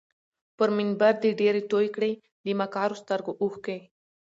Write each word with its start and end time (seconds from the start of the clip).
پر 0.57 0.69
منبر 0.77 1.13
دي 1.23 1.31
ډیري 1.39 1.61
توی 1.71 1.87
کړې 1.95 2.11
له 2.45 2.51
مکارو 2.59 2.99
سترګو 3.03 3.31
اوښکي 3.41 3.79